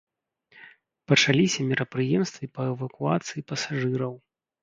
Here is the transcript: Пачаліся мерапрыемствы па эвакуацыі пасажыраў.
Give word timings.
Пачаліся 1.11 1.59
мерапрыемствы 1.71 2.49
па 2.55 2.61
эвакуацыі 2.71 3.45
пасажыраў. 3.51 4.13